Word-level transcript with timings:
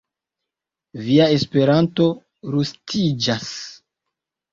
Via 1.09 1.27
Esperanto 1.35 2.07
rustiĝas. 2.55 3.45